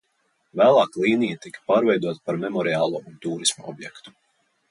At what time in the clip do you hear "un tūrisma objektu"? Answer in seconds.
3.11-4.17